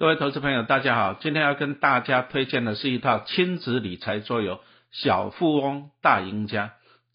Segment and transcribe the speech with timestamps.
[0.00, 4.56] 各位投资朋友，大家好，今天要跟大家推荐的是一套亲子理财桌游
[4.92, 6.68] 《小富翁大赢家》，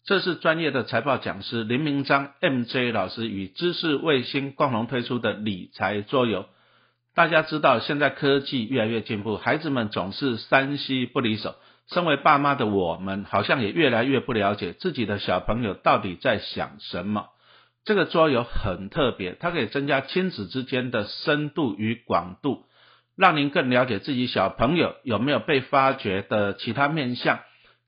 [0.04, 6.46] 这是专业的财报讲师林明章 MJ 老师与知识卫星共同推出的理财桌游。
[7.12, 11.56] 大家知道，现在科技越来越进步，孩子们总是三 C 不离手，
[11.88, 17.30] 身为爸妈的我们，好像也越来越不了解自己的小朋友到底在想什么。
[17.84, 22.64] 这个桌游很特别，它可以增加亲子之间的深度与广度。
[23.16, 27.40] 让您更了解自己小朋友有没有被发掘的其他面相，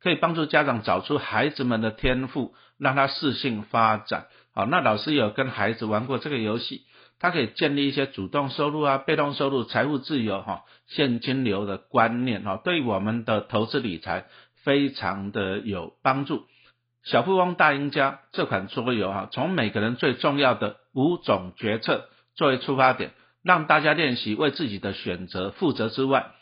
[0.02, 4.27] 可以帮助家长找出孩子们的天赋，让他适性发展。
[4.54, 6.82] 好，那老师有跟孩子玩过这个游戏，
[7.20, 14.24] 他可以建立一些主动收入啊、被动收入、财务自由哈、现金流的观念哈，对我们的投资理财
[14.65, 16.46] 非常的有帮助。
[17.04, 23.12] 小富翁大赢家这款桌游哈，从每个人最重要的五种决策作为出发点。
[23.42, 26.33] 让大家练习为自己的选择负责之外，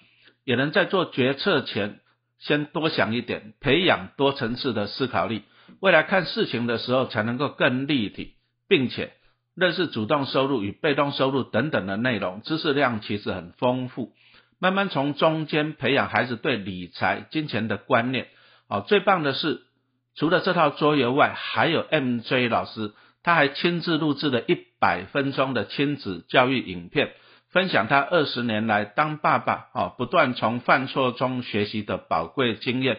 [0.45, 2.01] 也能在做决策前
[2.39, 5.43] 先多想一点，培养多层次的思考力，
[5.81, 8.35] 未来看事情的时候才能够更立体，
[8.69, 9.13] 并且
[9.55, 14.13] 认识主动收入与被动收入等等的内容，知识量其实很丰富。
[14.59, 18.29] 慢慢从中间培养孩子对理财、金钱的观念。
[18.69, 19.63] 哦，最棒的是，
[20.15, 22.93] 除了这套桌游外，还有 MJ 老师。
[23.23, 27.13] 他还亲自录制了一百分钟的亲子教育影片，
[27.51, 32.99] 分享他二十年来当爸爸啊，不断从犯错中学习的宝贵经验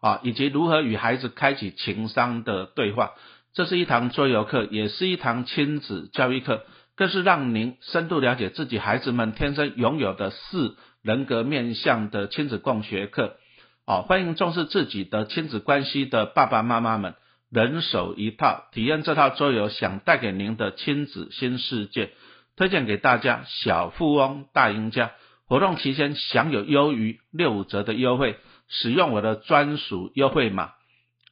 [0.00, 3.12] 啊，以及如何与孩子开启情商的对话。
[3.54, 6.64] 这是一堂桌游课，也是一堂亲子教育课，
[6.96, 13.36] 更是让您深度了解自己孩子们天生拥有的四人格面向的亲子共学课。
[13.84, 17.14] 啊，欢迎重视自己的亲子关系的爸爸妈妈们。
[17.52, 22.10] 人手一套，体验这套桌游，想带给您的亲子新世界，
[22.56, 23.44] 推荐给大家。
[23.46, 25.12] 小富翁大赢家
[25.44, 30.72] 活动期间享有优于六五折的优惠，使用我的专属优惠码，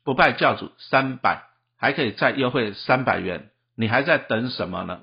[0.05, 1.45] 不败教主三百，
[1.79, 5.01] 还可以再优惠三百元，你还在等什么呢？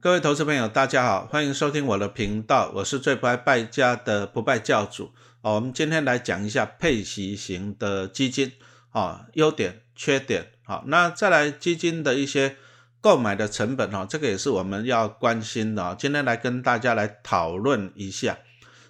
[0.00, 5.12] 各位投资朋友，大家好，欢迎收听我的频道，我是最不爱败家的不败教主。
[5.42, 8.50] 哦，我们今天来讲一下配息型的基金。
[8.90, 12.56] 啊，优点、缺点，好，那再来基金的一些
[13.00, 15.96] 购买的成本，哈，这个也是我们要关心的啊。
[15.98, 18.38] 今天来跟大家来讨论一下。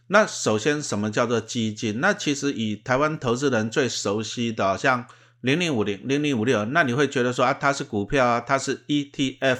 [0.08, 2.00] 那首先，什么叫做基金？
[2.00, 5.06] 那其实以台湾投资人最熟悉的，像
[5.40, 9.58] 零零五零、零零五六，那你会觉得说啊，它是股票啊，它是 ETF，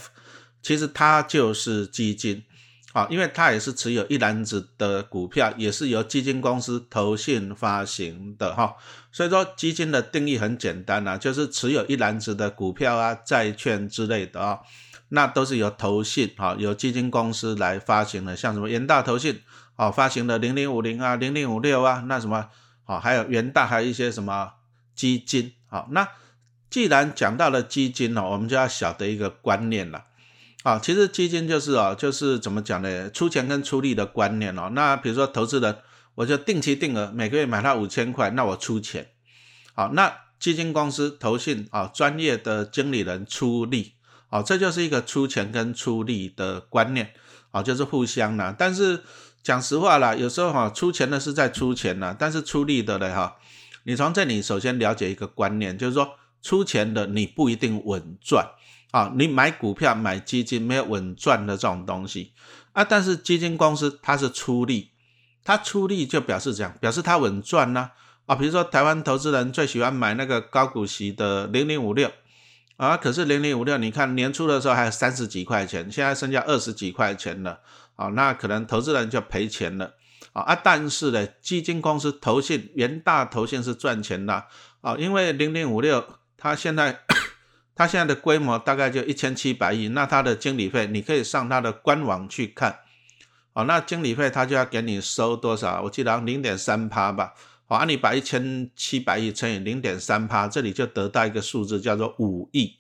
[0.61, 2.43] 其实它就是基金。
[2.93, 8.75] 好，因为它也是持有一篮子的股票，也是由基金公司投信发行的哈，
[9.13, 14.59] 所以说基金的定义很简单呐，就是持有一篮子的股票啊、债券之类的啊，
[15.11, 19.41] 那都是由投信哈，由基金公司来发行的，像什么元大投信
[19.77, 22.49] 啊发行的零零五零啊、零零五六啊，那什么
[22.87, 24.55] 啊，还有元大还有一些什么
[24.97, 26.09] 基金啊，那
[26.69, 30.07] 既然讲到了基金呢，我们就要晓得一个观念了。
[30.63, 33.09] 啊，其实基金就是啊，就是怎么讲呢？
[33.11, 34.71] 出钱跟出力的观念哦。
[34.75, 35.79] 那比如说投资人，
[36.17, 39.09] 我就定期定额每个月买它五千块，那我出钱。
[39.75, 43.95] 好，那基金公司投信啊，专业的经理人出力。
[44.29, 47.15] 好，这就是一个出钱跟出力的观念。
[47.51, 48.55] 好，就是互相呢。
[48.57, 49.03] 但是
[49.43, 53.39] 讲实话啦，有时候哈，出钱的是在出钱呢，但是出力的嘞哈，
[53.85, 58.47] 你从这里首先了解一个观念，就是说出钱的你不一定稳赚。
[58.91, 62.33] 啊，你买股票、买基金没有稳赚的这种东西
[62.73, 64.91] 啊，但是基金公司它是出力，
[65.45, 67.93] 它出力就表示这样，表示它稳赚呢
[68.27, 68.35] 啊。
[68.35, 72.11] 比如说台湾投资人最喜欢买那个高股息的零零五六
[72.79, 77.61] 啊，可是零零五六你看年初的时候还有三十几块钱，现在剩下二十几块钱了
[77.95, 79.95] 啊，那可能投资人就赔钱了
[80.33, 80.53] 啊。
[80.57, 84.47] 但是呢，基金公司投信元大投信是赚钱的
[84.81, 86.05] 啊，因为零零五六
[86.37, 87.03] 它现在。
[87.81, 92.81] 它现在的规模大概就一千七百亿，那它的经理费你可以上它的官网去看，
[93.55, 95.81] 哦，那经理费他就要给你收多少？
[95.81, 97.33] 我记得零点三趴吧，
[97.65, 102.77] 好，那你把一千七百亿乘以零点三趴，这里就得到一个数字叫做五亿，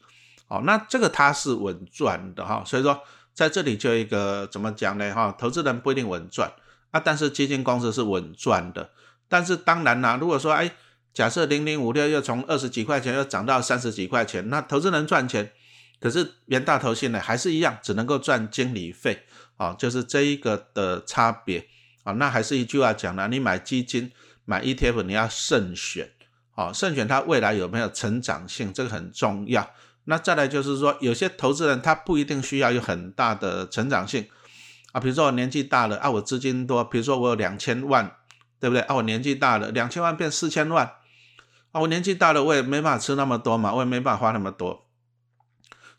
[0.48, 3.00] 哦，那这个它是稳赚的哈，所以说
[3.32, 5.10] 在这里就一个怎么讲呢？
[5.14, 6.52] 哈，投资人不一定稳赚
[6.90, 8.90] 啊，但是基金公司是稳赚的，
[9.30, 10.70] 但是当然啦，如果说哎。
[11.12, 15.50] 假设零零五六又从二十几块钱又涨到三十几块钱，那投资人赚钱，
[16.00, 19.24] 可是元大投信呢还是一样，只能够赚经理费
[19.56, 21.66] 啊，就是这一个的差别
[22.04, 22.12] 啊。
[22.12, 24.12] 那还是一句话讲了，你买基金
[24.44, 26.10] 买 ETF 你要慎选
[26.54, 29.70] 啊，慎选它未来有没有成长性，这个很重要。
[30.04, 34.26] 那再来就是说，有些投资人他不一定需要有很大的成长性
[34.92, 38.16] 啊，比如说我年纪大了啊，我资金多，比如说我有两千万，
[38.58, 38.94] 对不对啊？
[38.94, 40.90] 我年纪大了，两千万变四千万
[41.72, 44.86] 啊，我年纪大了，我也没办法吃那么多嘛，我也没办法花那么多，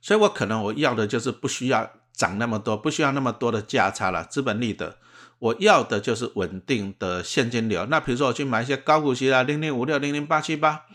[0.02, 4.98] 所以我可能我要的就是不需要涨那么多，不需要那么多的价差了，资本利得，
[5.40, 7.86] 我要的就是稳定的现金流。
[7.86, 10.86] 那比如说我去买一些高股息啊，零零五六、零零八七八。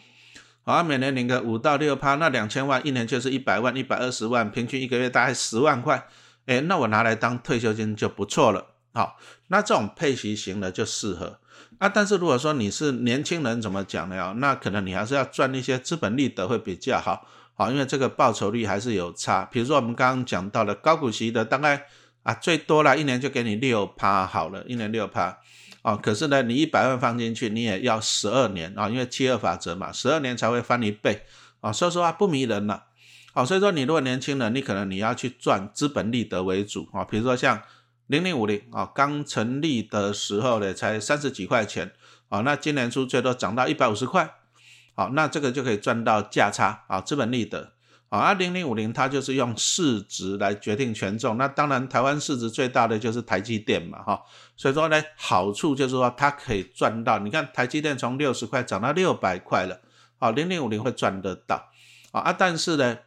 [0.69, 6.09] 好像，每年领个五到六趴，那两千万一年就是一百万，一百二十万，平均一个月大概十万块，
[6.47, 8.67] 哎，那我拿来当退休金就不错了。
[8.97, 11.39] 好，那这种配息型的就适合
[11.79, 11.87] 啊。
[11.87, 14.33] 但是如果说你是年轻人，怎么讲呢？
[14.39, 19.45] 那可能你还是要赚一些资本利得会比较好，好，因为这个报酬率还是有差。
[19.53, 21.85] 比如说我们刚刚讲到的高股息的，大概
[22.23, 25.37] 啊最多了一年就给你六趴好了，一年六趴。
[25.83, 31.23] 啊，可是呢，你一百万放进去，你也要十二年啊，因为七二法则嘛，十二年才会翻一倍
[31.61, 32.87] 啊，说实话不迷人了。
[33.33, 37.63] 好，所以说你如果年轻人，你可能你要去赚资本利得为主啊，比如说像
[38.07, 41.93] 零零五零啊，刚成立的时候呢，才三十几块钱
[42.29, 44.35] 啊，那今年初最多涨到一百五十块，
[44.95, 47.73] 好，那这个就可以赚到价差啊，资本利得。
[48.09, 54.23] 啊，零零五零它就是用市值来决定权重，那当然台湾市值最大的就是台积电嘛，哈，
[54.57, 59.81] 所以说呢，好处就是说它可以赚到，你看台积电从六十块涨到六百块了，
[60.21, 61.69] 啊，零零五零会赚得到，
[62.13, 62.99] 啊，但是呢，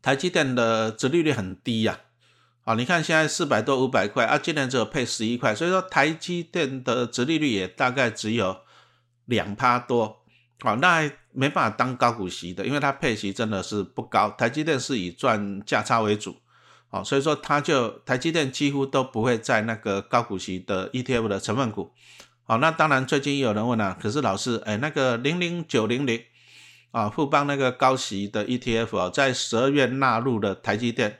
[0.00, 2.00] 台积电的殖利率很低呀，
[2.64, 8.56] 啊你看现在四百多五百块，啊，今年只有配十一块，所以说台积电的殖利率也大概只有
[9.26, 10.24] 两趴多。
[10.60, 11.02] 好，那
[11.32, 14.30] 没办法当高股息的，因为它配息真的是不高。
[14.30, 16.36] 台积电是以赚价差为主，
[16.88, 21.92] 好，所以说它就台积电几乎都不会在那个高股息的 ETF 的成分股。
[22.44, 26.22] 好，那当然最近有人问了，可是老师，哎，那个零零九零零
[26.92, 31.18] 啊，富邦那个高息的 ETF 啊，在十二月纳入了台积电，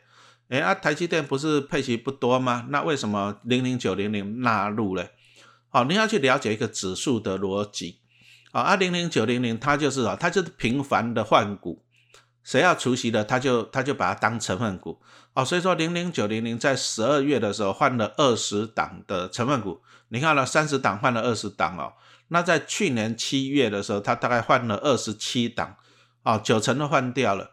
[0.48, 2.66] 哎啊，台积电不是配息不多吗？
[2.68, 5.08] 那为什么零零九零零纳入了？
[5.68, 8.00] 好，你要去了解一个指数的逻辑。
[8.52, 11.82] 啊，二零零九零零，它就是啊，它就是频繁的换股，
[12.44, 15.00] 谁要除息的，它就它就把它当成分股，
[15.32, 21.94] 哦，所以说零零九零零在十二月的时候换了二十档的成分股，你看了三十档换了二十档哦，
[22.28, 25.74] 那在去年七月的时候，它大概换了二十七档，
[26.22, 27.50] 啊，九成都换掉了，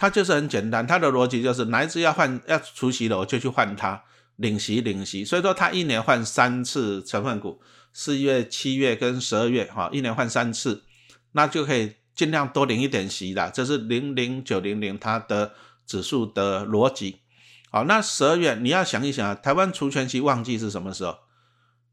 [0.00, 4.02] 它就是很简单，它的逻辑就是哪一只要换要除息了，我就去换它，
[4.36, 7.60] 领息领息，所以说它一年换三次成分股。
[7.92, 10.84] 四月、七月跟十二月，哈，一年换三次，
[11.32, 13.50] 那就可以尽量多领一点息啦。
[13.52, 15.52] 这是零零九零零它的
[15.84, 17.20] 指数的逻辑。
[17.70, 21.18] 好，那十二月你要想一想啊，台湾除权息旺季是什么时候？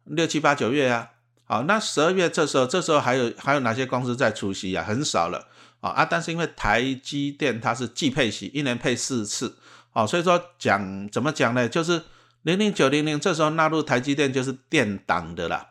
[0.05, 1.09] 六七八九月啊。
[1.43, 4.85] 好，那十二月这时候，这时候还有还有哪些公司在除息啊？
[4.85, 5.47] 很少了
[5.89, 6.05] 啊！
[6.05, 9.57] 但是因为台积电它是季配息，一年配四次，
[9.93, 11.67] 哦，所以说讲怎么讲呢？
[11.69, 12.01] 就是
[12.43, 15.69] 零零九零零这时候纳入台积电就是垫档的啦。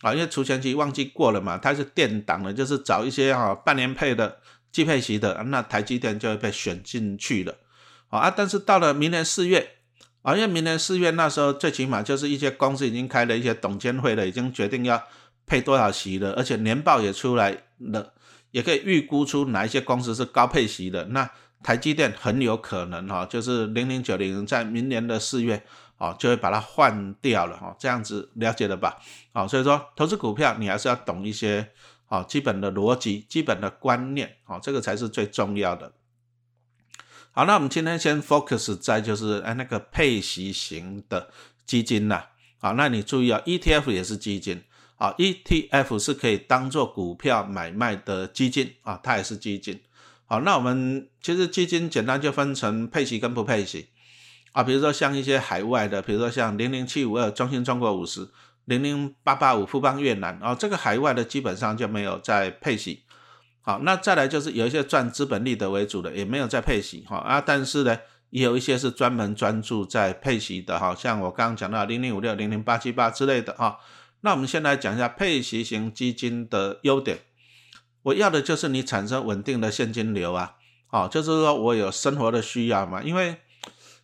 [0.00, 4.38] 啊，因为除权期忘记过了嘛，它是垫档的，就是找一些哈半年配的、
[4.70, 7.54] 季配息的，那台积电就会被选进去了。
[8.08, 9.76] 啊，但是到了明年四月，
[10.22, 15.02] 啊，因为明年四月那时候最起码就是一些公司已经开了一些董监会了，已经决定要
[15.46, 18.13] 配多少席了，而且年报也出来了，
[18.54, 21.04] 也可以预估出哪一些公司是高配息的。
[21.06, 21.28] 那
[21.60, 25.64] 台积电很有可能哈，就是零零九零在明年的四月。
[25.96, 28.98] 哦，就会把它换掉了哈，这样子了解了吧？
[29.32, 31.70] 好，所以说投资股票你还是要懂一些
[32.06, 35.92] 好基本的逻辑、基本的观念，好，这个才是最重要的。
[37.30, 41.30] 好，那我们今天先 focus 在就是哎那个配息型的
[41.64, 42.24] 基金呐，
[42.58, 44.64] 好，那你注意啊，ETF 也是基金，
[45.04, 49.78] 啊，ETF 是可以当做股票买卖的基金啊，它也是基金。
[50.24, 53.88] 好，那我们其实基金简单就分成配息跟不配息。
[54.52, 58.30] 啊，比如说像一些海外的，比如说像零零七五二中信中国五十、
[58.64, 63.02] 零零八八五富邦越南，啊，这个海外的基本上就没有在配息。
[63.60, 67.98] 好，那再来就是有一些赚资本利得为主的，也没有在配息，哈啊，但是呢，
[68.30, 73.76] 也有一些是专门专注在配息的，哈，像我刚刚讲到零零五六、零零八七八之类的，哈。
[74.24, 77.20] 那我们先来讲一下配息型基金的优点。
[78.02, 83.36] 我要的就是你产生稳定的现金流啊，好，就是说我有生活的需要嘛，因为。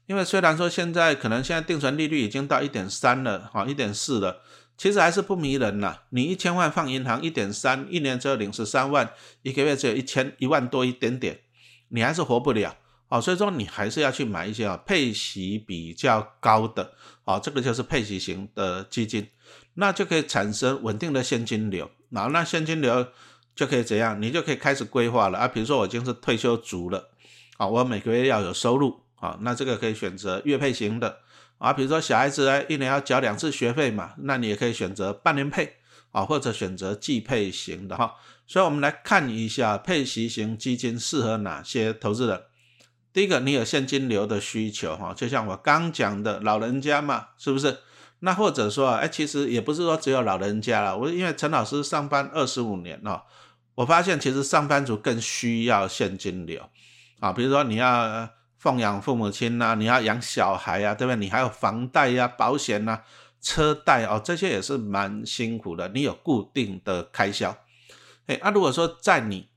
[0.06, 4.42] 因为虽然说现在可能现在定存利率已经到一点三了，哈，一点四了，
[4.76, 5.98] 其实还是不迷人呐。
[6.08, 9.08] 你一千万放银行，一点三，一年只有领十三万，
[9.42, 11.42] 一个月只有一千一万多一点点，
[11.90, 19.28] 你还是活不了，哦，所以说你还是要去买一些啊配息比较高的，哦，这个就是配息型的基金，
[19.74, 23.06] 那就可以产生稳定的现金流，然后那现金流
[23.54, 24.20] 就可以怎样？
[24.20, 27.10] 你就可以开始规划了啊，比如说我已经是退休族了，
[27.56, 29.00] 啊，我每个月要有收入。
[29.20, 31.18] 啊，那这个可以选择月配型的，
[31.58, 35.74] 啊，比如说小孩子呢，一年要缴两次学费嘛，那你也可以选择半年配
[36.10, 38.14] 啊，或者选择季配型的哈。
[38.46, 42.44] 所以，我们来看一下配息型基金适合哪些投资人。
[43.12, 47.80] 第一个，你有现金流的需求哈，就像我刚讲的，老人家嘛，是不是？
[48.22, 50.96] 那或者说，哎，其实也不是说只有老人家了。
[50.96, 53.24] 我因为陈老师上班二十五年了，
[53.76, 56.62] 我发现其实上班族更需要现金流
[57.20, 57.32] 啊。
[57.32, 61.16] 比如说你要奉养父母亲呐，你要养小孩啊，对不对？
[61.16, 63.00] 你还有房贷呀、保险呐、
[63.40, 65.88] 车贷哦，这些也是蛮辛苦的。
[65.88, 67.56] 你有固定的开销。
[68.26, 69.48] 哎，那如果说在你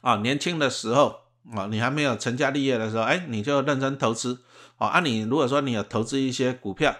[0.00, 1.24] 啊年轻的时候
[1.54, 4.42] 啊，你还没有成家立业的时候，哎，你就认真投资
[4.78, 4.88] 啊。
[4.88, 6.96] 啊，你如果说你有投资一些股票。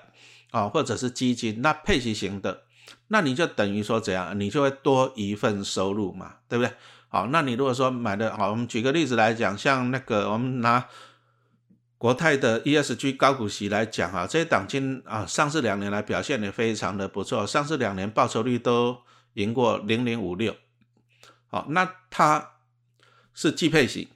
[0.50, 2.62] 啊，或者是基金，那配息型的，
[3.09, 6.73] 那你就等于说怎样，你就会多一份收入嘛，对不对？
[7.09, 10.87] 好，那你如果说买的好，我们举个例子来讲，像那个我们拿
[11.99, 18.99] 国泰的 ESG 高股息来讲啊，这些档金啊，上市两年来表现也非常的不错，上市两年报酬率都
[19.35, 20.54] 赢过零零五六，
[21.49, 22.52] 好，那它
[23.35, 24.09] 是季配型。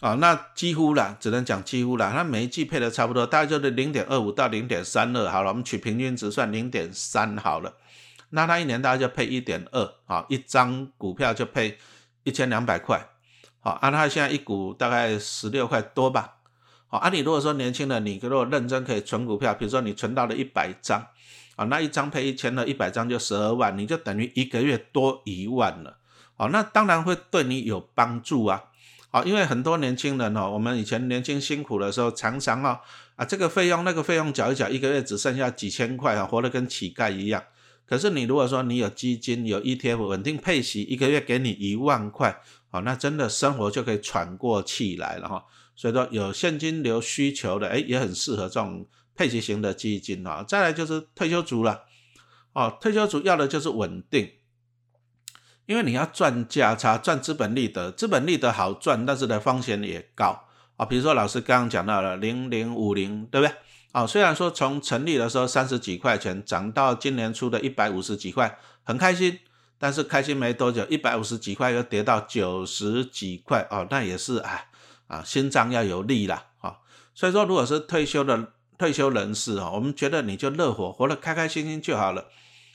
[0.00, 2.10] 啊，那几乎啦，只能讲几乎啦。
[2.14, 5.28] 它每一季配的差不多，大概就是零点二五到零点三二。
[5.28, 7.74] 好了，我们取平均值算零点三好了。
[8.30, 11.76] 那它一年大概就配一点二，啊，一张股票就配
[12.24, 13.08] 一千两百块。
[13.60, 16.36] 好，按它现在一股大概十六块多吧。
[16.86, 21.06] 好，啊，你如果说年轻人，你如果认真可以存股票，比如说你存到了一百张，
[21.56, 25.98] 啊，那一张配一千的，一百张就十二万，你就等于一个月多一万了。
[26.36, 28.64] 好，那当然会对你有帮助啊。
[29.12, 32.80] 好，因为很多年轻人哦，我们以前年轻辛苦的时候，常常啊
[33.16, 37.42] 啊这个费用那个费用缴一缴，一个月只剩下几千块啊，活得跟乞丐一样。
[37.84, 42.40] 可是你如果说你有基金有 ETF 稳定配息，一个月给你一万块，
[42.70, 45.44] 好，那真的生活就可以喘过气来了哈。
[45.74, 48.86] 所以说有现金流需求的，哎，也很适合这种
[49.16, 50.44] 配息型的基金啊。
[50.46, 51.82] 再来就是退休族了，
[52.52, 54.30] 哦，退休族要的就是稳定。
[55.70, 60.36] 因为你要赚价差，赚资本利得，资本利得好赚，但是呢风险也高
[60.76, 60.84] 啊。
[60.84, 63.54] 比如说老师刚刚讲到了零零五零，对不对？
[63.92, 69.38] 啊，虽然说从成立的时候三十几块钱涨到今年出的一百五十几块，很开心，
[69.78, 74.64] 但是开心没多久，一百五十几块又跌到九十几块哦，那也是啊
[75.06, 76.78] 啊，心脏要有力啦啊。
[77.14, 82.24] 所以说，如果是退休的退休人士啊，我们觉得你就乐活，活得开开心心就好了。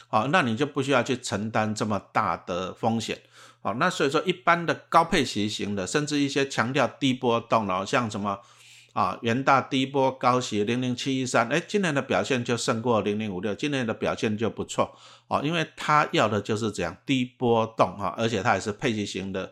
[0.08, 3.20] 好，那你就不需要去承担这么大的风险。
[3.62, 8.40] 好，那所以说一般的高配息型的，甚至一些强调低波动的，像什么
[8.94, 14.96] 啊元大低波高息零零七一三，哎，今年的表现就胜过零零五六，今年的表现就不错。
[15.28, 19.52] 哦，因为它要的就是这样低波动哈，而且它也是配息型的。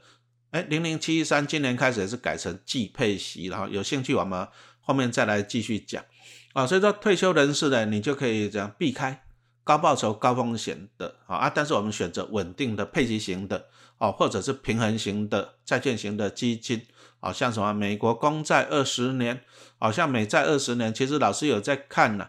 [0.52, 4.48] 哎，零零七一三今年开始也是改成季配息，然后有兴趣我们
[4.80, 6.06] 后面再来继续讲。
[6.54, 9.23] 啊，所以说退休人士呢，你就可以这样避开。
[9.64, 13.68] 高报酬高风险的啊，但是我们选择稳定的配息型的
[13.98, 16.86] 哦，或者是平衡型的债券型的基金，
[17.22, 19.42] 哦，像什么美国公债二十年，
[19.80, 22.28] 好像美债二十年，其实老师有在看呢，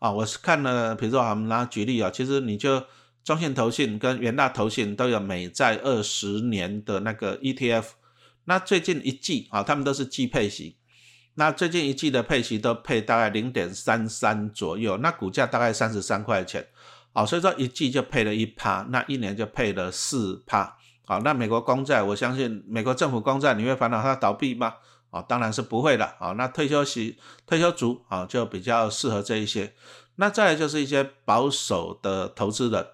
[0.00, 2.84] 啊，我是看了，比如说我们拿举例啊，其实你就
[3.22, 7.84] 中信投信跟元大投信都有美债二十年的那个 ETF，
[8.46, 10.74] 那最近一季啊，他们都是季配型。
[11.34, 16.66] 那最近一季的配息都配大概零点三三左右，那股价大概三十三块钱，
[17.14, 24.74] 好，所以说一季就配了一趴，那一年就配了四趴，好，那美国公债，我相信美国政府公债你会烦恼它倒闭吗？
[25.10, 29.74] 啊，当然是不会的，啊，那退休息退休族啊就比较适合这一些，
[30.16, 32.86] 那再来就是一些保守的投资人，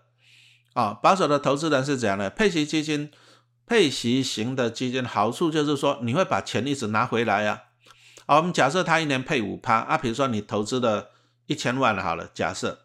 [0.75, 2.31] 啊，保守的投资人是怎样的？
[2.31, 3.11] 配息基金、
[3.67, 7.63] 配息型的基金好处就是说你会把钱一直拿回来呀。
[8.31, 11.13] 好，我们假设他一年配五趴啊，比如说你投资了
[11.47, 12.81] 一千万好了，假设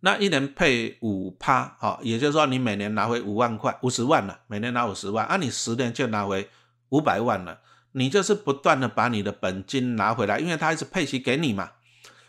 [0.00, 6.48] 那一年配五趴，好，也就是说你每年拿回五万块，五十万了，每年拿五十万，啊，你十年就拿回
[6.88, 7.60] 五百万了，
[7.92, 11.72] 你就是不断的把你的本金拿回来，因为它一直配息给你嘛。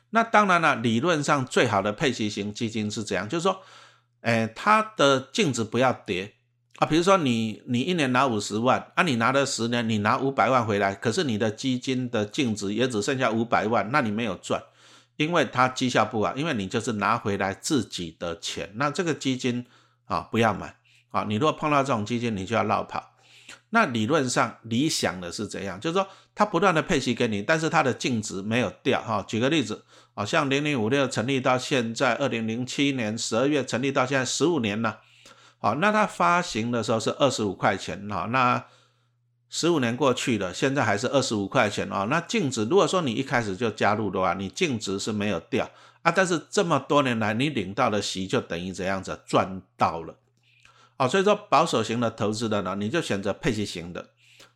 [0.09, 3.61] 那当然了，理论上最好的配息型基金是怎样，就是说，
[4.19, 6.33] 哎，它的净值不要跌。
[6.77, 14.61] 啊，比如说你你一年拿五十万，啊，你拿了十年，你拿五百万回来，可是你的基金的净值也只剩下五百万，那你没有赚，
[15.15, 19.65] 因为它绩效不好，因为你就是拿回来自己的钱，那这个基金
[20.05, 20.75] 啊不要买
[21.09, 23.11] 啊，你如果碰到这种基金，你就要绕跑。
[23.71, 25.79] 那理论上理想的是怎样？
[25.79, 29.25] 就是说它不断的配息给你，但是它的净值没有掉哈。
[29.27, 34.99] 举个例子，好，像零零五六成立到现在，二零零七年十二月成立到现在十五年了。
[35.59, 38.63] 好，那它发行的时候是二十五块钱哈，那
[39.49, 42.05] 十五年过去了，现在还是二十五块钱哦。
[42.09, 45.69] 那净值如果说你一开始就加入的话，你净值是没有掉
[46.03, 50.15] 啊，但是这么多年来你领到的息就等于这样子赚到了
[50.97, 51.07] 哦。
[51.07, 54.09] 所以说保守型的投资的呢，你就选择配息型的，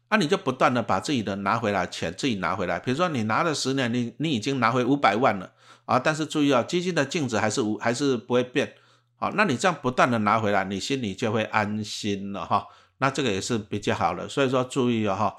[0.09, 2.77] 啊，你就不断的把自己的拿回来钱自己拿回来。
[2.79, 5.51] 比如说你拿了十年，你你已经拿回五百万了
[5.85, 8.75] 啊，但是注意啊，基金的净值还是无还是不会变
[9.21, 12.65] 好，那你这样不断的拿回来，你心里就会安心了哈。
[12.97, 15.35] 那这个也是比较好的，所以说注意哦哈，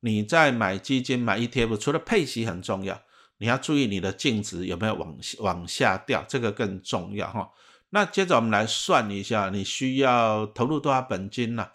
[0.00, 2.98] 你在买基金买 ETF，除了配息很重要，
[3.36, 7.50] 你要注意你的净值有没有往往下掉，这个更重要哈。
[7.90, 11.68] 那接着我们来算一下，你需要投入多少本金呢？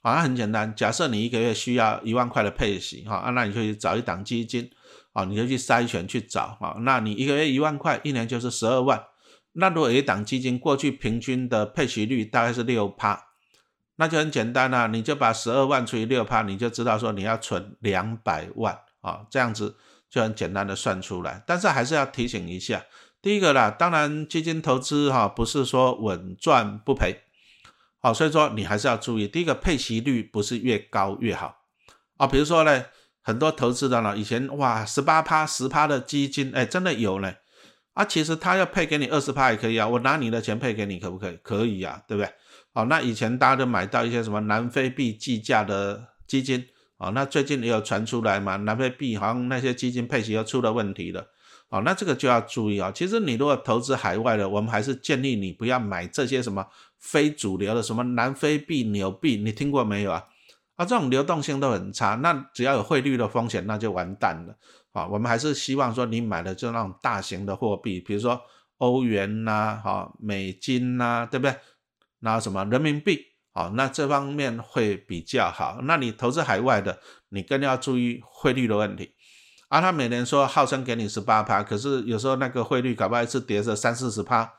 [0.00, 4.70] 啊，很简单，假设你一个月需要一万块的配息哈，啊，那你就去找一档基金
[5.12, 9.02] 啊，你就去筛选去找啊，那你一个月一万块，一年就是十二万。
[9.56, 13.24] 那如果一档基金过去平均的配息率大概是六趴。
[13.98, 19.74] 那就很简单啦，你就把十二万除以六趴，你就知道说你要存两百万啊，这样子
[20.10, 21.42] 就很简单的算出来。
[21.46, 22.84] 但是还是要提醒一下，
[23.22, 27.22] 第一个啦，当然基金投资哈不是说稳赚不赔，
[27.98, 31.56] 好，所以说你还是要注意，第一个配息率不是越高越好
[32.18, 32.26] 啊。
[32.26, 32.84] 比如说呢，
[33.22, 37.32] 很多投资的呢，以前哇十八趴十趴的基金，哎，真的有呢
[37.96, 41.38] 啊，其实他要配给你二十趴也可以啊，我拿你的钱配给你可不可以？
[41.42, 42.30] 可以啊，对不对？
[42.74, 46.66] 哦，那以前大家都买到一些什么南非币计价的基金，
[46.98, 51.26] 哦，那最近也有传出来嘛，南非币好像那些基金配息又出了问题了，
[51.70, 52.92] 哦，那这个就要注意啊。
[52.92, 56.66] 其实你如果投资海外的，我们还是建议你不要买这些什么
[56.98, 60.24] 非主流的，什么南非币、纽币，你听过没有啊？
[60.74, 64.54] 啊，这种流动性都很差，那只要有汇率的风险，那就完蛋了。
[64.96, 68.40] 啊，我们还是希望说你买的就那种大型的货币，比如说
[68.78, 71.54] 欧元呐，哈，美金呐，对不对？
[72.20, 73.20] 拿什么人民币？
[73.52, 75.80] 好，那这方面会比较好。
[75.82, 76.98] 那你投资海外的，
[77.28, 79.12] 你更要注意汇率的问题。
[79.68, 84.50] 啊，他每年说号称给你十八趴，可是有时候那个汇率搞不好一次跌着三四十趴。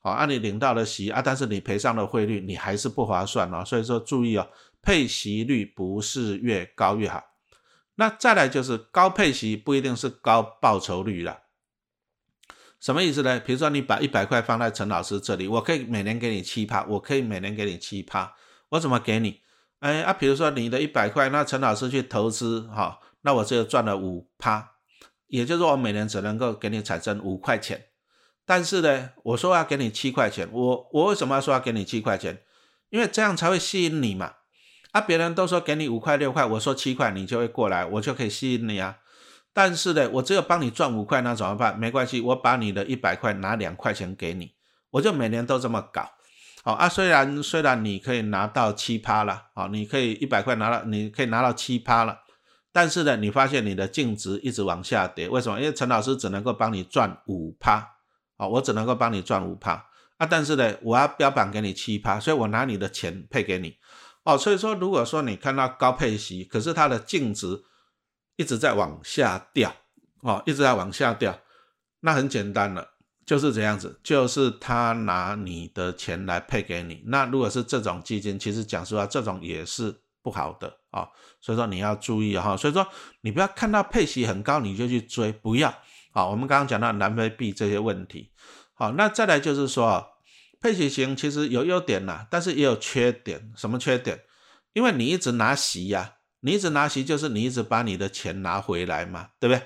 [0.00, 3.62] 好，按你领到了息啊，但是你赔上了汇率，你还是不划算哦。
[3.62, 4.48] 所以说注意哦，
[4.80, 7.22] 配息率不是越高越好。
[8.02, 11.42] 那再来就是高配息不一定是高报酬率了。
[12.80, 13.38] 什么意思呢？
[13.38, 18.34] 比如说你把一百块放在陈老师这里，我可以每年给你七趴，我可以每年给你七趴，
[18.70, 19.42] 我怎么给你？
[19.78, 24.72] 哎啊，比如说你的一百块，那陈老师去投资哈，那我就赚了五趴，
[25.28, 27.84] 也就是说我每年只能够给你产生五块钱。
[28.44, 32.42] 但是呢，我说要给你七块钱，我我为什么要说要给你七块钱？
[32.90, 34.34] 因为这样才会吸引你嘛。
[34.92, 38.98] 啊，别人都说给你五块六块，我说七块，你就会过来，我就可以吸引你啊。
[39.54, 41.78] 但是呢，我只有帮你赚五块，那怎么办？
[41.78, 44.54] 没关系，我把你的一百块拿两块钱给你，
[44.90, 46.10] 我就每年都这么搞。
[46.64, 52.20] 好啊，虽然虽然你可以拿到七趴了，好，你可以一百块拿到，你可以拿到七趴了，
[52.72, 55.58] 但是呢，你发现你的净值一直往下跌，为什么？
[55.58, 57.96] 因为陈老师只能够帮你赚五趴，
[58.38, 59.72] 好，我只能够帮你赚五趴
[60.18, 63.76] 啊，但是呢，我要标榜给你七趴，所以我拿你的钱配给你，
[64.24, 67.64] 哦，所以说如果说你看到高配息，可是它的净值。
[68.36, 69.72] 一直在往下掉，
[70.22, 71.38] 哦，一直在往下掉，
[72.00, 72.94] 那很简单了，
[73.26, 77.02] 就是这样子，就是他拿你的钱来配给你。
[77.06, 81.06] 那如果是这种基金，其实讲实话，这种也是不好的啊，
[81.42, 82.56] 所以说你要注意哈。
[82.56, 82.84] 所以说
[83.20, 85.72] 你不要看到配息很高你就去追，不要。
[86.10, 88.32] 好，我们刚刚讲到南非币这些问题，
[88.72, 90.11] 好，那再来就是说，
[90.62, 93.52] 配息型其实有优点啦，但是也有缺点。
[93.56, 94.20] 什么缺点？
[94.72, 96.14] 因为你一直拿息呀。
[96.44, 99.62] 你一直拿息，就是你一直把你的钱拿回来嘛，对不对？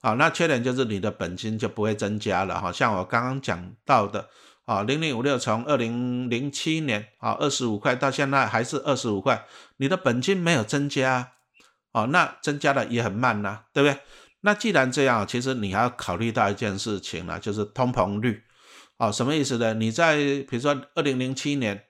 [0.00, 2.72] 好，那缺点就是你的本金就不会增加了哈。
[2.72, 4.30] 像我刚刚讲到的，
[4.64, 11.32] 啊，零零五六从二零零七年啊二十五块到现在还是二十五块，你的本金没有增加，
[11.92, 14.00] 哦，那增加的也很慢呐，对不对？
[14.40, 18.42] 那既然这样，其实你还要考虑到一件事情呢，就是通膨率，
[19.06, 19.74] 哦，什么意思呢？
[19.74, 21.84] 你在比如说二零零七年。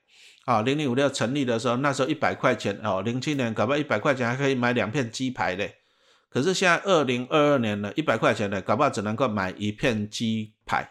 [0.46, 5.76] 啊，零零五六成立的时候，那时候一百块钱哦，零七年搞不好一百块钱还可以买两片鸡排嘞。
[6.28, 10.86] 可是现在二零二二年了，一百块钱呢搞不好只能够买一片鸡排。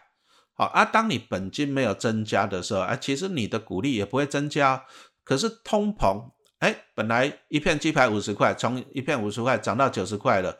[0.54, 4.82] 好啊，当你本金没有增加的时候，啊，其实你的股利也不会增加。
[5.22, 10.58] 可是通膨，哎，本来一片鸡排五十块，从一片五十块涨到九十块了，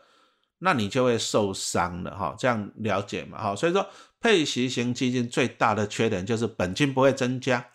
[0.59, 2.35] 那你就会受伤了哈。
[2.39, 3.43] 这样了解嘛？
[3.43, 3.87] 哈，所以说
[4.21, 7.67] 配息型基金最大的缺点就是本金不会增加。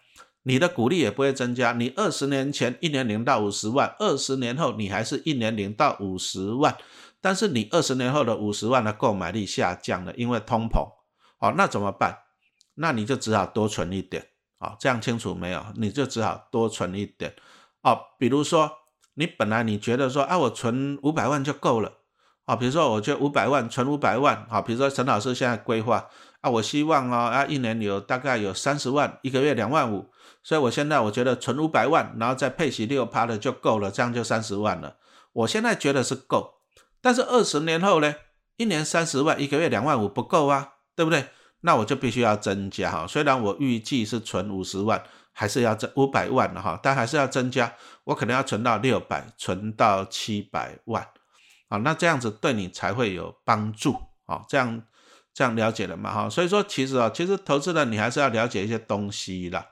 [0.43, 1.73] 你的股利也不会增加。
[1.73, 6.75] 你二十年前一年领到五十万，二十年后你还是一年领到五十万，
[7.21, 10.87] 但是你二十年后的五十万的购买力下降了，因为通膨。
[11.37, 12.17] 好，那怎么办？
[12.75, 14.27] 那你就只好多存一点。
[14.57, 15.63] 好，这样清楚没有？
[15.75, 17.35] 你就只好多存一点。
[17.83, 18.71] 哦，比如说
[19.15, 21.98] 你本来你觉得说啊，我存五百万就够了
[22.49, 26.09] 啊，比如说我就五百万存五百万啊，比如说陈老师现在规划
[26.41, 30.09] 啊，我希望啊啊一年有大概有三十万，一个月两万五，
[30.41, 34.95] 所以我现在我觉得存五百万，然后再配息六趴的就够了，这样就三十万了。
[35.33, 36.55] 我现在觉得是够，
[37.01, 38.15] 但是二十年后呢，
[38.57, 41.27] 一年三十万，一个月两万五不够啊，对不对？
[41.61, 45.03] 那我就必须要增加哈，虽然我预计是存五十万。
[45.31, 51.07] 还是要增五百万的哈，但还是要增加，我可能要存到六百，存到七百万，
[51.69, 54.83] 啊，那这样子对你才会有帮助啊，这样
[55.33, 59.65] 这样了解了嘛哈，所以说其实啊，其实投资人你还是要了解一些东西啦，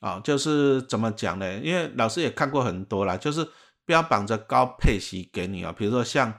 [0.00, 1.58] 啊，就是怎么讲呢？
[1.58, 3.48] 因为老师也看过很多啦，就是
[3.84, 6.32] 标榜着高配息给你啊，比如说像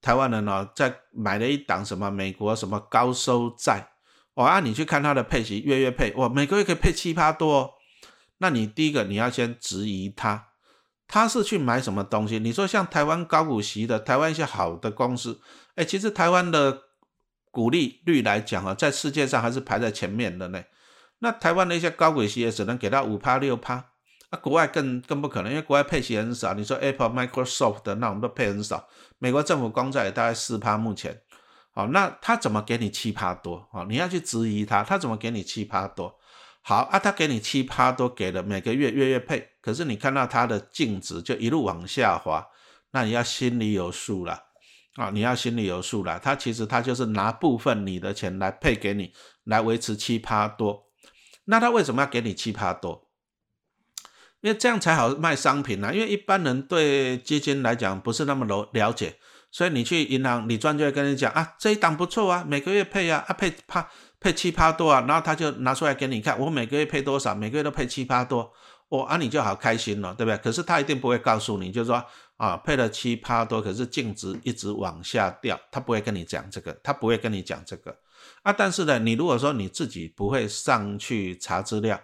[0.00, 3.88] 台湾人呢，在买了一档什么美国什么高收债，
[4.34, 7.74] 哇，你去看他的配息，月月配，哇，每个月可以配七八多。
[8.38, 10.48] 那你第一个你要先质疑他，
[11.12, 12.38] 他是去买什么东西？
[12.38, 15.38] 你说像台湾高股息的，台湾一些好的公司，
[15.74, 16.84] 哎，其实台湾的
[17.50, 20.64] 股利率来讲啊，在世界上还是排在前面的呢。
[21.18, 23.90] 那台湾的一些高股息也只能给到五趴六趴，
[24.30, 26.54] 那国外更更不可能，因为国外配息很少。
[26.54, 31.20] 你说 Apple、Microsoft 的那我们都配很少，美国政府公债也大概四趴目前。
[31.74, 33.68] 好，那他怎么给你七趴多？
[33.70, 36.18] 好，你要去质疑他，他怎么给你七趴多？
[36.64, 42.46] 好啊，他给你七趴都给了，每个月月月配，可是你看到他的净值就一路往下滑，
[42.92, 44.44] 那你要心里有数了
[44.94, 45.10] 啊！
[45.10, 50.84] 你要心里有数了，他其实他就是拿部分你的钱来配给你，来维持七趴多。
[51.46, 53.08] 那他为什么要给你七趴多？
[54.40, 55.92] 因为这样才好卖商品呢。
[55.92, 59.16] 因为一般人对基金来讲不是那么了了解，
[59.50, 63.90] 所以你去银行，你专就会跟你讲啊，这一档不错啊，每个月配啊，啊配趴。
[64.22, 68.52] 配七趴多啊，然后他就拿出来给你看，我每个月配多少，每个月都配七趴多，
[68.88, 70.38] 哦，啊你就好开心了，对不对？
[70.38, 72.04] 可是他一定不会告诉你，就是说
[72.36, 77.96] 啊配了七趴多，可是净值一直往下掉，他不会跟你讲这个，他不会跟你讲这个
[78.42, 78.52] 啊。
[78.52, 82.00] 但是呢，你如果说你自己不会上去查资料，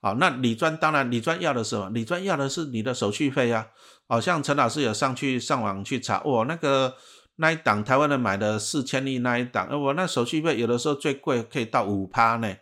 [0.00, 1.90] 好，那李专当然李专要的是什么？
[1.90, 3.66] 李专要的是你的手续费啊，
[4.08, 6.96] 好像陈老师有上去上网去查，哦，那个。
[7.40, 12.54] 那一档台湾人买的四千亿那一档，我那手续费有的时候最贵可以到五趴呢。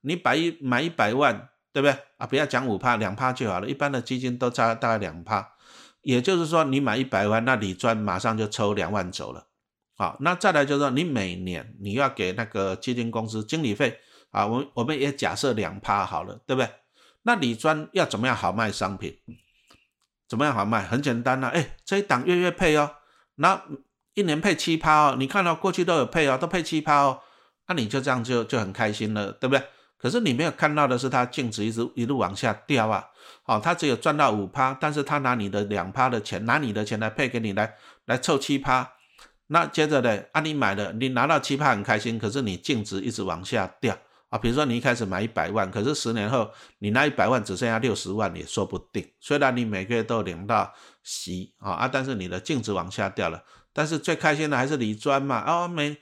[0.00, 2.26] 你百一买一百万，对不对啊？
[2.26, 3.68] 不要讲五趴，两趴就好了。
[3.68, 5.52] 一般的基金都差大概两趴，
[6.00, 9.46] 也就是说你买一百万，那李专马上就抽两万走了。
[9.94, 13.98] 好，那再来就是说你每年你要给那个基金公司经理费
[14.30, 16.70] 啊，我我们也假设两趴好了，对不对？
[17.24, 19.18] 那李专要怎么样好卖商品？
[20.26, 20.82] 怎么样好卖？
[20.82, 22.94] 很简单呐，哎，这一档月月配哦，
[23.34, 23.62] 那。
[24.14, 27.20] 一年配七趴哦，你看到过去都有配哦，都配七趴哦，
[27.68, 29.64] 那你就这样就就很开心了，对不对？
[29.98, 33.04] 可是你没有看到的是，它净值一直一路往下掉啊，
[33.46, 37.74] 哦，它只有赚到五趴，但是它拿你的两趴的钱，拿你的钱来配给你来
[38.04, 38.92] 来凑七趴，
[39.46, 43.96] 那接着呢，啊，你买了，你拿到七趴很开心，可是你净值一直往下掉。
[44.34, 53.44] 啊，比如说你一开始买一百万，可是十年后你那一百万只剩下六十万也说不定，虽然你每个月都领到息啊啊，但是你的净值往下掉了。
[53.72, 55.96] 但是最开心的还是李专嘛，哦，每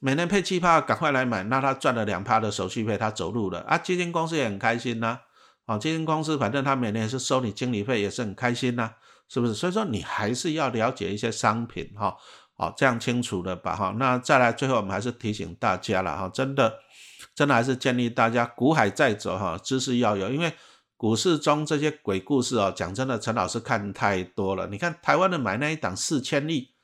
[0.00, 5.20] 每年配七趴，赶快来买，那他赚了两趴的手续费，他走路了啊，基金公司也很开心呐，
[5.66, 8.94] 啊，基金公司反正他每年是收你经理费，也是很开心呐，
[9.28, 9.54] 是不是？
[9.54, 12.16] 所以说你还是要了解一些商品哈，
[12.56, 13.94] 好，这样清楚了吧哈？
[13.96, 16.80] 那再来最后我们还是提醒大家了哈，真的
[17.36, 20.52] 真的还是建议大家股海在走哈，知识要有，因为
[20.96, 26.74] 股市中这些鬼故事哦，讲真的，陈老师看太多了，你看台湾的买那一档四千亿。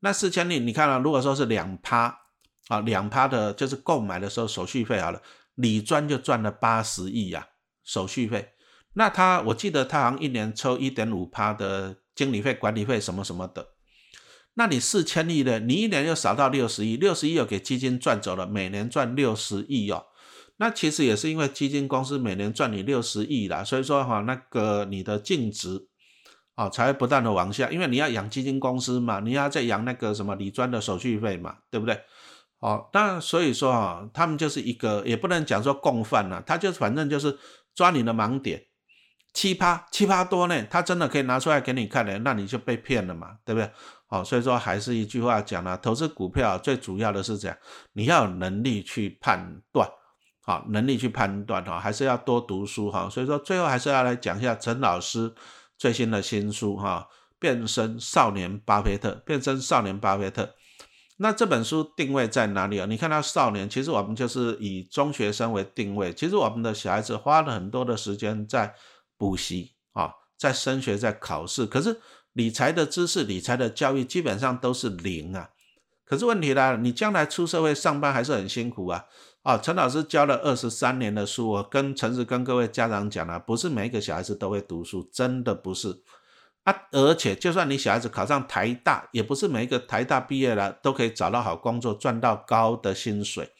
[0.00, 2.22] 那四千亿，你看啊，如果说是两趴
[2.66, 5.22] 啊，两趴的，就是购买的时候手续费好了，
[5.54, 7.46] 李专就赚了八十亿呀，
[7.84, 8.54] 手续费。
[8.94, 13.64] 那他，我记得他好像一年抽一点五趴的经理费、管理费什么什么的。
[14.60, 20.04] 那你四千亿的，你一年又少到六十亿，六十亿又给基金赚走了，每年赚六十亿哦。
[20.58, 25.86] 那其实也是因为基金公司每年赚你六十亿啦，所以说哈，那个你的净值。
[26.56, 31.98] 哦，才会不断的往下，因为你要养基金公司嘛，你要再养那个什么理专的手续费嘛，对不对？
[32.58, 37.38] 哦，那所以说啊，他们就是一个，也不能讲说共犯了，他就反正就是
[37.74, 38.62] 抓你的盲点，
[39.32, 43.70] 七趴七趴多呢，他真的可以拿出来给你看的，那你就被骗了嘛，对不对？
[44.10, 47.56] 哦，所以说还是一句话讲了，投资股票最主要的是这样，
[47.94, 49.88] 你要有能力去判断，
[50.42, 55.34] 好，能力去判断哈，还是要多读书哈，所以说最后还是要来讲一下陈老师。
[55.78, 60.54] 最新的新书哈，变身少年巴菲特，变身少年巴菲特。
[61.16, 62.84] 那这本书定位在哪里啊？
[62.84, 66.12] 你看到少年，其实我们就是以中学生为定位。
[66.12, 68.74] 其实我们的小孩子花了很多的时间在
[69.16, 71.64] 补习啊，在升学，在考试。
[71.64, 71.98] 可是
[72.40, 75.50] 理财的知识、理财的教育基本上都是零啊。
[76.06, 79.04] 可是问题来了，你将来出社会上班还是很辛苦啊。
[79.42, 86.02] 啊，陈老师教了二十三年的书，我跟诚实跟各位家长讲了，不是每一个小孩子都会读书，真的不是
[86.62, 86.74] 啊。
[86.92, 93.50] 而且就算你小孩子考上台大，也不是每一个台大毕业了都可以找到好工作，赚到高的薪水。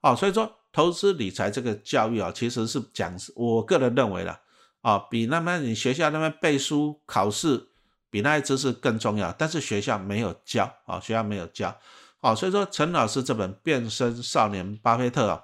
[0.00, 4.40] 哦，所以说投资理财这个教育啊，其实是讲，我个人认为啦，
[4.82, 7.71] 啊，比那么你学校那边背书考试。
[8.12, 11.74] 比那些知识更重要，但是学校没有教啊，学校没有教，
[12.20, 15.42] 哦，所以说陈老师这本《变身少年巴菲特》啊，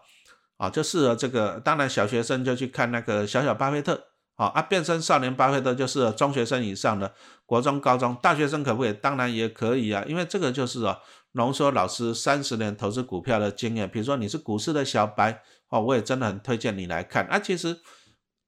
[0.59, 7.15] 啊，就适合这个，当然小学生就去看那个小小巴菲特，啊，啊，变身少年巴菲特就适合中学生以上的，
[7.47, 8.93] 国中、高中、大学生可不可以？
[8.93, 10.99] 当然也可以啊，因为这个就是啊，
[11.33, 17.81] 浓缩老师三十年投资股票的经验，比如说你是股市的小白，哦，我也真的很推荐你来看，啊，其实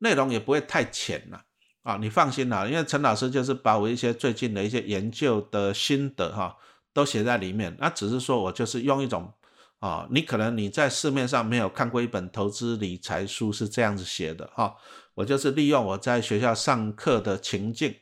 [0.00, 1.38] 内容也不会太浅了。
[1.38, 1.42] 啊，
[1.82, 6.56] 啊你放心啦，因为陈老师就是把我一些最近的一些研究的心得哈，
[6.92, 7.74] 都写在里面。
[7.80, 9.32] 那只是说我就是用一种
[9.78, 14.76] 啊，你可能你在市面上没有看过一本投资理财书是这样子写的哈。
[15.14, 17.94] 我就是利用我在学校上课的情境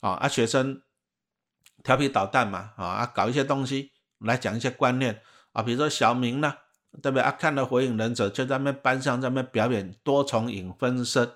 [0.00, 0.82] 啊，啊学生
[1.84, 6.52] 调皮捣蛋嘛啊，啊搞一些东西来讲一些观念啊，比如说小明呢，
[7.00, 7.30] 对不对啊？
[7.30, 11.30] 看了《火影忍者》就在那班上在那表演多重影分身。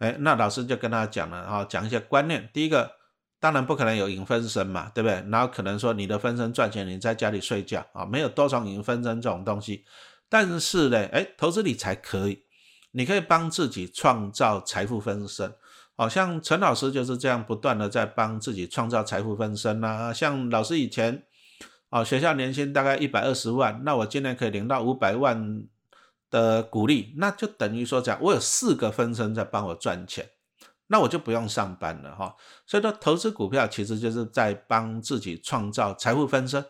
[0.00, 2.48] 哎，那老师就跟他讲了哈，讲一些观念。
[2.54, 2.90] 第一个，
[3.38, 5.22] 当然不可能有影分身嘛，对不对？
[5.30, 9.84] 然后可能说你的分身赚钱，你在家里睡觉啊，没有多重影分身这种东西。
[10.30, 12.42] 但是呢，哎，投资理财可以，
[12.92, 15.52] 你可以帮自己创造财富分身。
[15.94, 20.14] 好像陈老师就是这样不断的在帮自己创造财富分身呐。
[20.14, 21.24] 像老师以前，
[21.90, 25.62] 哦，学校年薪大概一百二十万，那我今年可以领到五百万。
[26.30, 30.30] 的鼓励，那就等于说讲，我有四个分身在帮我赚钱，
[30.86, 32.36] 那我就不用上班了哈。
[32.66, 36.64] 所以说，投资股票其实就是在帮自己创造财富分身。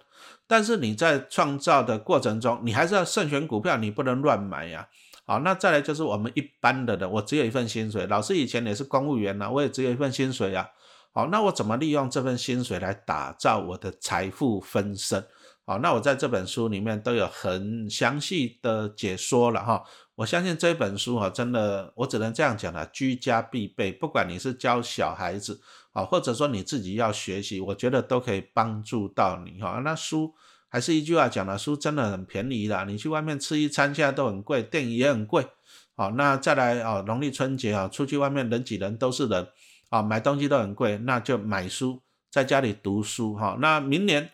[0.46, 4.88] 但是你在创造的过程中，你还是要慎选股票，你不能乱买呀。
[5.24, 10.66] 好，那再来就是我们一般的人，我只有一份薪水，老师以前也是公务员呐，我也只有一份薪水啊。
[11.12, 15.24] 好，那我怎么利用这份薪水来打造我的财富分身？
[15.66, 19.84] 好，那我在这本书里面都有很详细的解说了哈。
[20.16, 23.92] 我相信这本书哈，真的，我只能这样讲了，居家必备。
[23.92, 25.60] 不管你是教小孩子
[25.92, 29.80] 啊，或者说你自己要学习，我觉得都可以帮助到你哈。
[29.84, 30.34] 那书
[30.68, 32.84] 还是一句话讲了，书真的很便宜的。
[32.86, 35.46] 你去外面吃一餐现在都很贵，电影也很贵。
[35.94, 39.46] 好，那再来啊，农历春节啊，出去外面人挤人都是人
[39.90, 43.56] 啊，买东西都很贵，那就买书，在家里读书哈。
[43.60, 44.32] 那明年。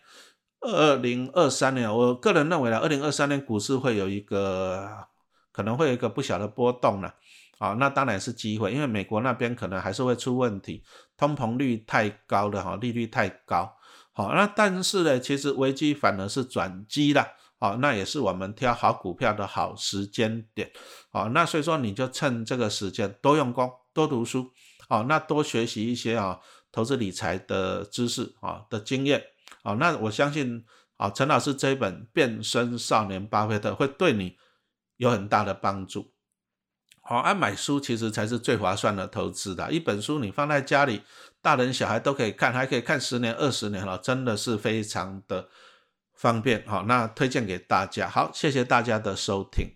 [0.67, 5.07] 二零二三年，我个人认为呢，二零二三年股市会有一个
[5.53, 7.11] 可能会有一个不小的波动呢。
[7.59, 10.83] 啊，那当然是机会，因为美国那边可能还是会出问题，
[11.17, 13.73] 通膨率太高了哈，利率太高。
[14.13, 17.27] 好，那但是呢，其实危机反而是转机了。
[17.59, 20.71] 好，那也是我们挑好股票的好时间点。
[21.11, 24.51] 好，那所以说你就趁这个时间多用功，多读书。
[24.87, 26.39] 好，那多学习一些啊
[26.71, 29.25] 投资理财的知识啊的经验。
[29.67, 30.65] 好，那我相信
[30.97, 34.37] 啊，陈老师这一本《变身少年巴菲特》会对你
[34.97, 36.13] 有很大的帮助。
[37.03, 39.73] 好，按买书其实才是最划算的投资的。
[39.73, 41.03] 一本书你放在家里，
[41.43, 45.49] 大人小孩都可以看，还可以看十年、二十年了，真的是非常的
[46.15, 46.65] 方便。
[46.65, 48.09] 好，那推荐给大家。
[48.09, 49.76] 好，谢谢大家的收听。